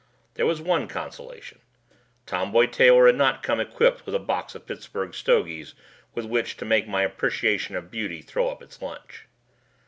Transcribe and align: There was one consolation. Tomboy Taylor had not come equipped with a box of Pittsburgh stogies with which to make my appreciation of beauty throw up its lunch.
There 0.33 0.47
was 0.47 0.59
one 0.63 0.87
consolation. 0.87 1.59
Tomboy 2.25 2.65
Taylor 2.71 3.05
had 3.05 3.15
not 3.17 3.43
come 3.43 3.59
equipped 3.59 4.03
with 4.03 4.15
a 4.15 4.17
box 4.17 4.55
of 4.55 4.65
Pittsburgh 4.65 5.13
stogies 5.13 5.75
with 6.15 6.25
which 6.25 6.57
to 6.57 6.65
make 6.65 6.87
my 6.87 7.03
appreciation 7.03 7.75
of 7.75 7.91
beauty 7.91 8.23
throw 8.23 8.49
up 8.49 8.63
its 8.63 8.81
lunch. 8.81 9.27